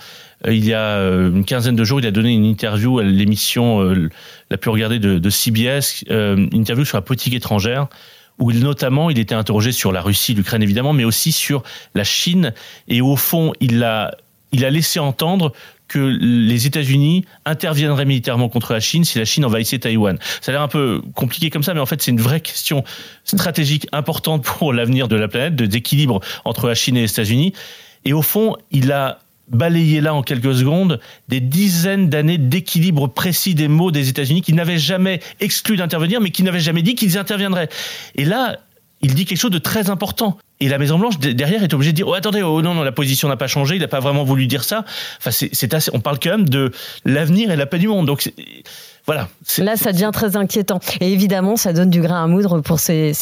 euh, 0.47 0.55
il 0.55 0.65
y 0.65 0.75
a 0.75 0.99
une 0.99 1.45
quinzaine 1.45 1.77
de 1.77 1.85
jours, 1.85 2.01
il 2.01 2.07
a 2.07 2.11
donné 2.11 2.33
une 2.33 2.45
interview 2.45 2.99
à 2.99 3.05
l'émission 3.05 3.81
la 4.51 4.57
plus 4.57 4.71
regardée 4.71 4.99
de, 4.99 5.31
CBS, 5.31 6.05
une 6.09 6.51
interview 6.53 6.85
sur 6.85 6.97
la 6.97 7.03
politique 7.03 7.35
étrangère 7.35 7.89
où 8.39 8.51
il, 8.51 8.61
notamment 8.61 9.11
il 9.11 9.19
était 9.19 9.35
interrogé 9.35 9.73
sur 9.73 9.93
la 9.93 10.01
Russie, 10.01 10.35
l'Ukraine 10.35 10.63
évidemment, 10.63 10.93
mais 10.93 11.05
aussi 11.05 11.33
sur 11.33 11.63
la 11.95 12.05
Chine. 12.05 12.55
Et 12.89 13.01
au 13.01 13.17
fond, 13.17 13.53
il 13.61 13.85
a, 13.85 14.17
il 14.53 14.65
a 14.65 14.71
laissé 14.71 14.99
entendre 14.99 15.53
que 15.93 15.99
les 15.99 16.67
États-Unis 16.67 17.27
interviendraient 17.45 18.07
militairement 18.07 18.49
contre 18.49 18.73
la 18.73 18.81
Chine 18.81 19.05
si 19.05 19.19
la 19.19 19.27
Chine 19.27 19.45
envahissait 19.45 19.79
Taïwan. 19.79 20.19
Ça 20.41 20.51
a 20.51 20.53
l'air 20.53 20.63
un 20.63 20.69
peu 20.69 21.03
compliqué 21.15 21.51
comme 21.51 21.63
ça, 21.63 21.75
mais 21.75 21.81
en 21.81 21.87
fait, 21.87 22.01
c'est 22.01 22.11
une 22.11 22.21
vraie 22.21 22.41
question 22.41 22.83
stratégique 23.25 23.87
importante 23.93 24.43
pour 24.43 24.73
l'avenir 24.73 25.07
de 25.09 25.17
la 25.17 25.29
planète, 25.29 25.55
de 25.55 25.67
d'équilibre 25.67 26.21
entre 26.47 26.67
la 26.67 26.75
Chine 26.75 26.97
et 26.97 27.03
les 27.03 27.11
États-Unis. 27.11 27.53
Et 28.07 28.15
au 28.15 28.23
fond, 28.23 28.57
il 28.71 28.91
a 28.91 29.19
balayé 29.49 30.01
là 30.01 30.15
en 30.15 30.23
quelques 30.23 30.55
secondes 30.55 30.99
des 31.29 31.41
dizaines 31.41 32.09
d'années 32.09 32.39
d'équilibre 32.39 33.07
précis 33.09 33.55
des 33.55 33.69
mots 33.69 33.91
des 33.91 34.09
États-Unis 34.09 34.41
qui 34.41 34.55
n'avaient 34.55 34.79
jamais 34.79 35.21
exclu 35.41 35.77
d'intervenir, 35.77 36.23
mais 36.23 36.31
qui 36.31 36.43
n'avaient 36.43 36.61
jamais 36.61 36.83
dit 36.83 36.95
qu'ils 36.95 37.19
interviendraient. 37.19 37.69
Et 38.15 38.25
là, 38.25 38.57
il 39.03 39.15
dit 39.15 39.27
quelque 39.27 39.39
chose 39.39 39.51
de 39.51 39.59
très 39.59 39.91
important. 39.91 40.39
Et 40.63 40.69
la 40.69 40.79
Maison 40.79 40.97
Blanche 40.97 41.19
derrière 41.19 41.65
est 41.65 41.75
obligée 41.75 41.91
de 41.91 41.97
dire 41.97 42.07
oh 42.07 42.15
attendez 42.15 42.41
oh 42.41 42.63
non 42.63 42.73
non 42.73 42.85
la 42.85 42.93
position 42.93 43.29
n'a 43.29 43.37
pas 43.37 43.49
changé 43.49 43.75
il 43.75 43.81
n'a 43.81 43.89
pas 43.89 43.99
vraiment 43.99 44.23
voulu 44.23 44.47
dire 44.47 44.63
ça. 44.63 44.85
Enfin 45.19 45.33
c'est 45.33 45.91
on 45.93 45.99
parle 45.99 46.21
quand 46.23 46.31
même 46.31 46.49
de 46.49 46.71
l'avenir 47.05 47.51
et 47.51 47.57
la 47.57 47.67
paix 47.67 47.81
du 47.81 47.89
monde. 47.89 48.07
Donc 48.07 48.33
voilà. 49.07 49.29
Là, 49.59 49.77
ça 49.77 49.93
devient 49.93 50.11
très 50.13 50.37
inquiétant. 50.37 50.79
Et 51.01 51.13
évidemment, 51.13 51.57
ça 51.57 51.73
donne 51.73 51.91
du 51.91 52.01
grain 52.01 52.23
à 52.23 52.27
moudre 52.29 52.61
pour 52.61 52.79
ses, 52.79 53.13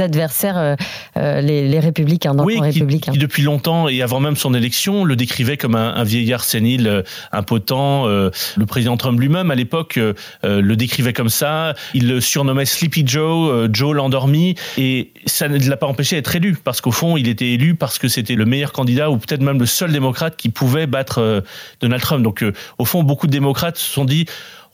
adversaires, 0.00 0.56
euh, 0.56 0.76
euh, 1.16 1.40
les, 1.40 1.80
républicains, 1.80 2.32
dans 2.32 2.44
oui, 2.44 2.60
républicain. 2.60 3.10
Qui, 3.10 3.18
depuis 3.18 3.42
longtemps 3.42 3.88
et 3.88 4.02
avant 4.02 4.20
même 4.20 4.36
son 4.36 4.54
élection, 4.54 5.04
le 5.04 5.16
décrivait 5.16 5.56
comme 5.56 5.74
un, 5.74 6.04
vieillard 6.04 6.44
sénile, 6.44 6.86
euh, 6.86 7.02
impotent. 7.32 8.06
le 8.06 8.66
président 8.66 8.96
Trump 8.96 9.18
lui-même, 9.18 9.50
à 9.50 9.56
l'époque, 9.56 9.98
le 10.44 10.74
décrivait 10.74 11.12
comme 11.12 11.28
ça. 11.28 11.74
Il 11.94 12.08
le 12.08 12.20
surnommait 12.20 12.64
Sleepy 12.64 13.04
Joe, 13.06 13.68
Joe 13.72 13.94
l'endormi. 13.94 14.54
Et 14.78 15.12
ça 15.26 15.48
ne 15.48 15.58
l'a 15.58 15.76
pas 15.76 15.86
empêché 15.86 16.16
d'être 16.16 16.36
élu, 16.36 16.56
parce 16.62 16.80
qu'au 16.80 16.92
fond, 16.92 17.16
il 17.16 17.28
était 17.28 17.48
élu 17.48 17.74
parce 17.74 17.98
que 17.98 18.06
c'était 18.08 18.34
le 18.36 18.44
meilleur 18.44 18.72
candidat, 18.72 19.10
ou 19.10 19.18
peut-être 19.18 19.42
même 19.42 19.58
le 19.58 19.66
seul 19.66 19.90
démocrate 19.90 20.36
qui 20.36 20.50
pouvait 20.50 20.86
battre 20.86 21.42
Donald 21.80 22.02
Trump. 22.02 22.22
Donc, 22.22 22.44
au 22.78 22.84
fond, 22.84 23.02
beaucoup 23.02 23.26
de 23.26 23.32
démocrates 23.32 23.76
se 23.76 23.92
sont 23.92 24.04
dit 24.04 24.26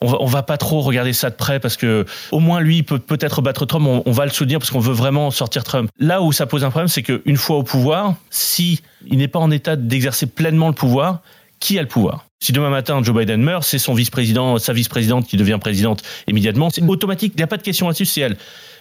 on 0.03 0.25
va, 0.25 0.37
va 0.37 0.43
pas 0.43 0.57
trop 0.57 0.81
regarder 0.81 1.13
ça 1.13 1.29
de 1.29 1.35
près 1.35 1.59
parce 1.59 1.77
que 1.77 2.05
au 2.31 2.39
moins 2.39 2.59
lui 2.59 2.83
peut 2.83 2.99
peut-être 2.99 3.41
battre 3.41 3.65
Trump. 3.65 4.03
On, 4.05 4.11
va 4.11 4.25
le 4.25 4.31
soutenir 4.31 4.59
parce 4.59 4.69
qu'on 4.69 4.79
veut 4.79 4.93
vraiment 4.93 5.31
sortir 5.31 5.63
Trump. 5.63 5.89
Là 5.97 6.21
où 6.21 6.31
ça 6.31 6.45
pose 6.45 6.63
un 6.63 6.69
problème, 6.69 6.87
c'est 6.87 7.03
qu'une 7.03 7.37
fois 7.37 7.57
au 7.57 7.63
pouvoir, 7.63 8.15
si 8.29 8.81
il 9.07 9.17
n'est 9.17 9.27
pas 9.27 9.39
en 9.39 9.49
état 9.49 9.75
d'exercer 9.75 10.27
pleinement 10.27 10.67
le 10.67 10.73
pouvoir, 10.73 11.21
qui 11.59 11.79
a 11.79 11.81
le 11.81 11.87
pouvoir? 11.87 12.25
Si 12.39 12.51
demain 12.51 12.69
matin 12.69 13.01
Joe 13.01 13.15
Biden 13.15 13.41
meurt, 13.41 13.63
c'est 13.63 13.79
son 13.79 13.93
vice-président, 13.93 14.57
sa 14.57 14.73
vice-présidente 14.73 15.25
qui 15.27 15.37
devient 15.37 15.57
présidente 15.61 16.03
immédiatement. 16.27 16.69
C'est 16.69 16.83
automatique, 16.83 17.33
il 17.35 17.37
n'y 17.37 17.43
a 17.43 17.47
pas 17.47 17.57
de 17.57 17.63
question 17.63 17.87
là-dessus, 17.87 18.05
c'est 18.05 18.21
elle. 18.21 18.37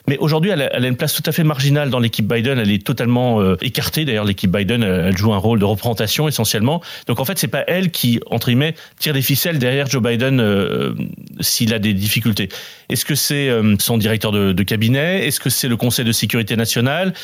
Mais 0.09 0.19
aujourd'hui, 0.19 0.51
elle, 0.51 0.63
a 0.63 0.89
une 0.89 0.97
place 0.97 1.15
tout 1.15 1.23
à 1.27 1.33
fait 1.33 1.45
marginale 1.45 1.89
dans 1.89 2.01
l'équipe 2.01 2.27
Biden. 2.27 2.59
Elle 2.59 2.71
est 2.73 2.85
totalement 2.85 3.41
euh, 3.41 3.57
écartée. 3.61 4.05
D'ailleurs, 4.05 4.25
l'équipe 4.25 4.51
Biden, 4.51 4.83
elle, 4.83 5.17
joue 5.17 5.33
un 5.33 5.39
rôle 5.39 5.61
de 5.61 5.65
représentation 5.65 6.27
essentiellement. 6.27 6.83
Donc 7.07 7.21
en 7.21 7.25
fait, 7.25 7.39
c'est 7.39 7.49
pas 7.49 7.63
elle 7.69 7.91
qui, 7.91 8.21
entre 8.31 8.49
guillemets, 8.49 8.75
tire 8.99 9.15
des 9.15 9.23
ficelles 9.23 9.59
derrière 9.59 9.87
Joe 9.87 10.03
Biden 10.03 10.41
euh, 10.41 10.95
s'il 11.41 11.73
a 11.73 11.79
des 11.79 11.95
difficultés. 11.95 12.49
Est-ce 12.89 13.05
que 13.05 13.15
c'est 13.15 13.49
euh, 13.49 13.77
son 13.79 13.97
directeur 13.97 14.33
de, 14.33 14.63
cabinet? 14.63 15.27
Est-ce 15.27 15.41
que 15.41 15.51
c'est 15.51 15.69
le 15.69 15.77
Conseil 15.77 16.05
de 16.05 16.13
sécurité 16.13 16.57
nationale? 16.57 17.15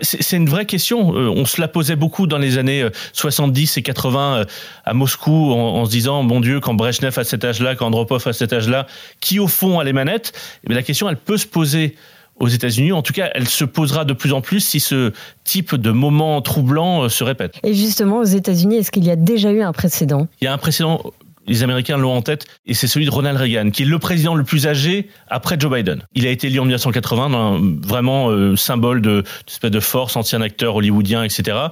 C'est 0.00 0.36
une 0.36 0.48
vraie 0.48 0.64
question. 0.64 1.10
on 1.10 1.44
se 1.44 1.60
la 1.60 1.68
posait 1.68 1.96
beaucoup 1.96 2.26
dans 2.26 2.38
les 2.38 2.56
années 2.56 2.86
70 3.12 3.76
et 3.76 3.82
80 3.82 4.44
à 4.84 4.94
Moscou 4.94 5.52
en, 5.52 5.80
en 5.80 5.84
se 5.84 5.90
disant, 5.90 6.24
bon 6.24 6.40
Dieu, 6.40 6.60
quand 6.60 6.72
Brezhnev 6.72 7.18
à 7.18 7.24
cet 7.24 7.44
âge-là, 7.44 7.74
quand 7.74 7.86
Andropov 7.86 8.26
à 8.26 8.32
cet 8.32 8.54
âge-là, 8.54 8.86
qui 9.20 9.38
au 9.38 9.46
fond 9.46 9.78
a 9.78 9.84
les 9.84 9.92
manettes? 9.92 10.32
Mais 10.66 10.74
la 10.74 10.82
question, 10.82 11.08
elle 11.08 11.18
peut 11.18 11.36
se 11.36 11.46
poser 11.46 11.94
aux 12.38 12.48
États-Unis. 12.48 12.92
En 12.92 13.02
tout 13.02 13.12
cas, 13.12 13.30
elle 13.34 13.48
se 13.48 13.64
posera 13.64 14.04
de 14.04 14.12
plus 14.12 14.32
en 14.32 14.40
plus 14.40 14.60
si 14.60 14.80
ce 14.80 15.12
type 15.44 15.74
de 15.74 15.90
moment 15.90 16.40
troublant 16.42 17.04
euh, 17.04 17.08
se 17.08 17.24
répète. 17.24 17.54
Et 17.62 17.74
justement, 17.74 18.18
aux 18.18 18.24
États-Unis, 18.24 18.76
est-ce 18.76 18.90
qu'il 18.90 19.04
y 19.04 19.10
a 19.10 19.16
déjà 19.16 19.50
eu 19.50 19.62
un 19.62 19.72
précédent? 19.72 20.28
Il 20.40 20.44
y 20.44 20.48
a 20.48 20.52
un 20.52 20.58
précédent. 20.58 21.00
Les 21.48 21.62
Américains 21.62 21.96
l'ont 21.96 22.12
en 22.12 22.22
tête, 22.22 22.44
et 22.66 22.74
c'est 22.74 22.88
celui 22.88 23.06
de 23.06 23.10
Ronald 23.12 23.38
Reagan, 23.38 23.70
qui 23.70 23.84
est 23.84 23.86
le 23.86 24.00
président 24.00 24.34
le 24.34 24.42
plus 24.42 24.66
âgé 24.66 25.08
après 25.28 25.54
Joe 25.56 25.72
Biden. 25.72 26.02
Il 26.16 26.26
a 26.26 26.30
été 26.30 26.48
élu 26.48 26.58
en 26.58 26.64
1980, 26.64 27.60
vraiment 27.84 28.30
euh, 28.30 28.56
symbole 28.56 29.00
de, 29.00 29.22
de, 29.62 29.68
de 29.68 29.80
force, 29.80 30.16
ancien 30.16 30.40
acteur 30.40 30.74
hollywoodien, 30.74 31.22
etc 31.22 31.68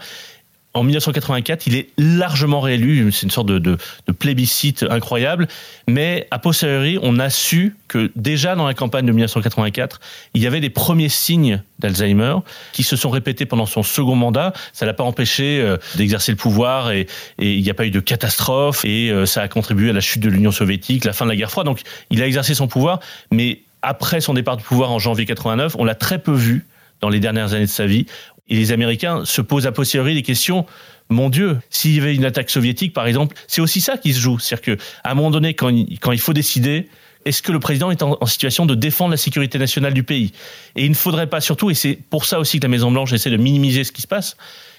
en 0.75 0.83
1984, 0.83 1.69
il 1.69 1.77
est 1.77 1.89
largement 1.97 2.61
réélu. 2.61 3.13
C'est 3.13 3.23
une 3.23 3.31
sorte 3.31 3.47
de, 3.47 3.79
plébiscite 4.19 4.85
incroyable. 4.89 5.47
Mais 5.89 6.27
a 6.33 6.41
posteriori, 6.41 6.99
on 7.01 7.19
a 7.21 7.31
su 7.31 7.77
que 7.87 8.11
déjà 8.17 8.57
dans 8.57 8.67
la 8.67 8.75
campagne 8.75 9.07
de 9.07 9.13
1984, 9.13 10.01
il 10.35 10.43
y 10.43 10.49
avait 10.49 10.61
des 10.61 10.71
premiers 10.71 11.09
signes 11.09 11.63
d'Alzheimer 11.79 12.37
qui 12.73 12.83
se 12.83 12.97
sont 12.97 13.11
répétés 13.11 13.47
pendant 13.47 13.67
son 13.67 13.85
second 13.85 14.17
mandat. 14.17 14.53
Ça 14.73 14.85
l'a 14.85 14.95
pas 14.95 15.05
empêché 15.05 15.61
euh, 15.61 15.77
d'exercer 15.95 16.33
le 16.33 16.37
pouvoir 16.37 16.91
et, 16.91 17.07
et 17.39 17.55
il 17.55 17.63
n'y 17.63 17.71
a 17.71 17.75
pas 17.75 17.87
eu 17.87 17.91
de 17.91 18.01
catastrophe 18.01 18.85
et 18.85 19.11
euh, 19.11 19.27
ça 19.27 19.43
a 19.43 19.49
contribué 19.49 19.91
à 19.91 19.93
la 19.93 20.01
chute 20.01 20.23
de 20.23 20.29
l'Union 20.29 20.51
soviétique, 20.51 21.05
la 21.05 21.13
fin 21.13 21.25
de 21.25 21.31
la 21.31 21.37
guerre 21.37 21.51
froide. 21.51 21.67
Donc, 21.67 21.83
il 22.11 22.21
a 22.21 22.27
exercé 22.27 22.55
son 22.55 22.67
pouvoir, 22.67 22.99
mais 23.31 23.61
après 23.83 24.21
son 24.21 24.35
départ 24.35 24.57
du 24.57 24.65
pouvoir 24.65 24.91
en 24.91 24.99
janvier 24.99 25.25
89, 25.25 25.77
on 25.79 25.85
l'a 25.85 25.95
très 25.95 26.19
peu 26.19 26.33
vu 26.33 26.67
dans 27.01 27.11
les 27.11 27.21
dernières 27.21 27.53
années 27.53 27.67
de 27.67 27.71
sa 27.71 27.87
vie. 27.87 28.07
Et 28.49 28.57
les 28.57 28.73
Américains 28.73 29.25
se 29.25 29.41
posent 29.41 29.67
a 29.67 29.73
posteriori 29.73 30.15
des 30.15 30.23
questions. 30.23 30.67
Mon 31.09 31.31
Dieu, 31.31 31.59
s'il 31.71 31.95
y 31.95 32.01
avait 32.01 32.15
une 32.15 32.25
attaque 32.25 32.51
soviétique, 32.51 32.93
par 32.93 33.07
exemple, 33.07 33.37
c'est 33.47 33.61
aussi 33.61 33.81
ça 33.81 33.97
qui 33.97 34.13
se 34.13 34.21
joue. 34.21 34.39
C'est-à-dire 34.39 34.77
qu'à 34.77 35.11
un 35.11 35.15
moment 35.15 35.31
donné, 35.31 35.55
quand 35.55 35.69
il, 35.69 35.99
quand 35.99 36.13
il 36.13 36.21
faut 36.21 36.33
décider, 36.33 36.89
est-ce 37.25 37.43
que 37.43 37.53
le 37.53 37.61
président 37.61 37.91
est 37.91 38.03
en, 38.03 38.27
situation 38.27 38.67
de 38.67 38.75
défendre 38.75 39.13
la 39.13 39.17
sécurité 39.17 39.59
nationale 39.59 39.95
du 39.95 40.03
pays? 40.03 40.33
Et 40.77 40.85
il 40.85 40.91
ne 40.91 40.95
faudrait 40.95 41.27
pas, 41.27 41.41
surtout, 41.41 41.71
et 41.71 41.75
c'est 41.75 41.99
pour 42.11 42.27
ça 42.27 42.39
aussi 42.39 42.59
que 42.59 42.65
la 42.65 42.69
Maison-Blanche 42.69 43.13
essaie 43.13 43.31
de 43.31 43.37
minimiser 43.37 43.85
ce 43.85 43.93
qui 43.93 44.03
se 44.03 44.07
passe, 44.07 44.37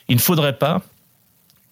il 0.07 0.15
ne 0.15 0.22
faudrait 0.22 0.57
pas 0.57 0.84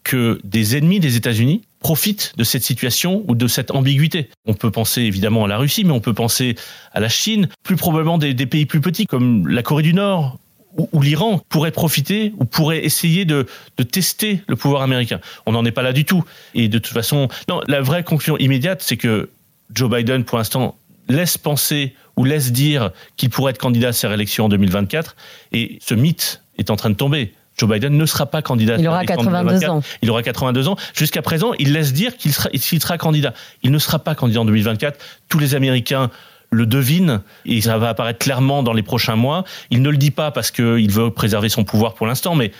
que 0.03 0.39
des 0.43 0.75
ennemis 0.75 0.99
des 0.99 1.15
États-Unis 1.15 1.61
profitent 1.79 2.33
de 2.37 2.43
cette 2.43 2.63
situation 2.63 3.23
ou 3.27 3.35
de 3.35 3.47
cette 3.47 3.71
ambiguïté. 3.71 4.29
On 4.45 4.53
peut 4.53 4.71
penser 4.71 5.01
évidemment 5.01 5.45
à 5.45 5.47
la 5.47 5.57
Russie, 5.57 5.83
mais 5.83 5.91
on 5.91 6.01
peut 6.01 6.13
penser 6.13 6.55
à 6.91 6.99
la 6.99 7.09
Chine, 7.09 7.47
plus 7.63 7.75
probablement 7.75 8.17
des, 8.17 8.33
des 8.33 8.45
pays 8.45 8.65
plus 8.65 8.81
petits 8.81 9.05
comme 9.05 9.47
la 9.47 9.63
Corée 9.63 9.83
du 9.83 9.93
Nord 9.93 10.39
où, 10.77 11.01
l'Iran 11.01 11.41
pourrait 11.49 11.71
profiter 11.71 12.33
ou 12.37 12.45
pourrait 12.45 12.83
essayer 12.83 13.25
de, 13.25 13.45
de 13.77 13.83
tester 13.83 14.41
le 14.47 14.55
pouvoir 14.55 14.81
américain. 14.81 15.19
On 15.45 15.51
n'en 15.51 15.65
est 15.65 15.71
pas 15.71 15.83
là 15.83 15.93
du 15.93 16.05
tout. 16.05 16.23
Et 16.55 16.67
de 16.67 16.79
toute 16.79 16.93
façon, 16.93 17.27
non, 17.47 17.61
la 17.67 17.81
vraie 17.81 18.03
conclusion 18.03 18.37
immédiate, 18.37 18.81
c'est 18.81 18.97
que 18.97 19.29
Joe 19.73 19.89
Biden, 19.89 20.23
pour 20.23 20.37
l'instant, 20.37 20.75
laisse 21.09 21.37
penser 21.37 21.93
ou 22.15 22.25
laisse 22.25 22.51
dire 22.51 22.91
qu'il 23.17 23.29
pourrait 23.29 23.51
être 23.51 23.57
candidat 23.57 23.89
à 23.89 23.93
sa 23.93 24.07
réélection 24.07 24.45
en 24.45 24.49
2024. 24.49 25.15
Et 25.51 25.79
ce 25.81 25.93
mythe 25.93 26.41
est 26.57 26.69
en 26.69 26.75
train 26.75 26.89
de 26.89 26.95
tomber. 26.95 27.33
Joe 27.57 27.69
Biden 27.69 27.95
ne 27.95 28.05
sera 28.05 28.25
pas 28.25 28.41
candidat. 28.41 28.77
Il 28.77 28.87
aura 28.87 29.05
82 29.05 29.69
ans. 29.69 29.83
Il 30.01 30.09
aura 30.09 30.23
82 30.23 30.67
ans. 30.67 30.75
Jusqu'à 30.93 31.21
présent, 31.21 31.53
il 31.59 31.73
laisse 31.73 31.93
dire 31.93 32.17
qu'il 32.17 32.33
sera, 32.33 32.49
sera 32.55 32.97
candidat. 32.97 33.33
Il 33.61 33.71
ne 33.71 33.77
sera 33.77 33.99
pas 33.99 34.15
candidat 34.15 34.41
en 34.41 34.45
2024. 34.45 34.99
Tous 35.29 35.37
les 35.37 35.53
Américains 35.53 36.09
le 36.53 36.65
devine 36.65 37.21
et 37.45 37.61
ça 37.61 37.77
va 37.77 37.89
apparaître 37.89 38.19
clairement 38.19 38.63
dans 38.63 38.73
les 38.73 38.83
prochains 38.83 39.15
mois. 39.15 39.43
Il 39.69 39.81
ne 39.81 39.89
le 39.89 39.97
dit 39.97 40.11
pas 40.11 40.31
parce 40.31 40.51
qu'il 40.51 40.91
veut 40.91 41.11
préserver 41.11 41.49
son 41.49 41.63
pouvoir 41.63 41.93
pour 41.93 42.07
l'instant, 42.07 42.35
mais 42.35 42.51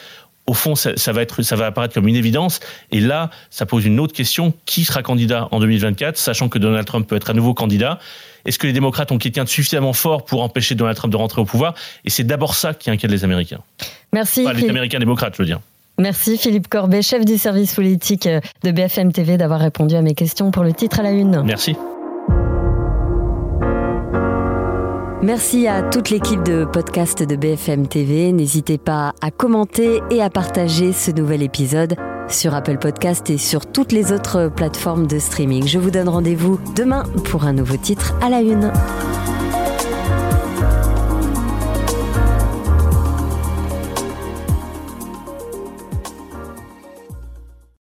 au 0.46 0.54
fond, 0.54 0.76
ça, 0.76 1.12
va 1.12 1.22
être, 1.22 1.42
ça 1.42 1.56
va 1.56 1.68
apparaître 1.68 1.94
comme 1.94 2.08
une 2.08 2.16
évidence. 2.16 2.60
Et 2.92 3.00
là, 3.00 3.30
ça 3.50 3.66
pose 3.66 3.86
une 3.86 4.00
autre 4.00 4.14
question 4.14 4.54
qui 4.66 4.84
sera 4.84 5.02
candidat 5.02 5.48
en 5.52 5.60
2024, 5.60 6.18
sachant 6.18 6.50
que 6.50 6.60
Donald 6.60 6.86
Trump 6.86 7.08
peut 7.08 7.16
être 7.16 7.30
à 7.30 7.34
nouveau 7.34 7.54
candidat? 7.54 8.00
Est-ce 8.46 8.60
que 8.60 8.68
les 8.68 8.74
démocrates 8.74 9.12
ont 9.14 9.18
quelqu'un 9.18 9.46
de 9.46 9.50
suffisamment 9.50 9.94
fort 9.94 10.26
pour 10.26 10.44
empêcher 10.44 10.76
Donald 10.76 10.98
Trump 10.98 11.12
de 11.14 11.18
rentrer 11.18 11.40
au 11.40 11.46
pouvoir? 11.46 11.76
Et 12.04 12.10
c'est 12.10 12.26
d'abord 12.26 12.56
ça 12.56 12.74
qui 12.74 12.90
inquiète 12.90 13.12
les 13.12 13.24
Américains. 13.24 13.62
Merci. 14.12 14.46
les 14.54 14.70
Américains 14.70 15.00
démocrates, 15.00 15.36
je 15.38 15.42
veux 15.42 15.48
dire. 15.48 15.62
Merci 15.98 16.38
Philippe 16.38 16.68
Corbet, 16.68 17.04
chef 17.04 17.24
du 17.24 17.38
service 17.38 17.76
politique 17.76 18.28
de 18.28 18.72
BFM 18.72 19.14
TV, 19.14 19.38
d'avoir 19.38 19.60
répondu 19.60 19.96
à 19.96 20.02
mes 20.02 20.16
questions 20.16 20.50
pour 20.52 20.64
le 20.64 20.74
titre 20.74 21.00
à 21.00 21.04
la 21.04 21.12
une. 21.12 21.44
Merci. 21.44 21.76
Merci 25.24 25.68
à 25.68 25.82
toute 25.82 26.10
l'équipe 26.10 26.44
de 26.44 26.66
podcast 26.66 27.24
de 27.24 27.38
BFM 27.38 27.88
TV. 27.88 28.34
N'hésitez 28.34 28.78
pas 28.78 29.14
à 29.22 29.32
commenter 29.32 30.02
et 30.12 30.22
à 30.22 30.30
partager 30.30 30.92
ce 30.92 31.12
nouvel 31.12 31.42
épisode 31.44 31.96
sur 32.28 32.54
Apple 32.54 32.78
Podcast 32.78 33.30
et 33.30 33.38
sur 33.38 33.66
toutes 33.66 33.94
les 33.94 34.12
autres 34.12 34.52
plateformes 34.54 35.08
de 35.08 35.20
streaming. 35.20 35.66
Je 35.66 35.80
vous 35.80 35.92
donne 35.92 36.10
rendez-vous 36.10 36.60
demain 36.76 37.04
pour 37.24 37.46
un 37.46 37.54
nouveau 37.54 37.78
titre 37.78 38.14
à 38.22 38.30
la 38.30 38.42
une. 38.42 38.70